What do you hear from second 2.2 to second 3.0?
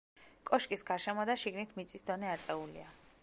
აწეულია.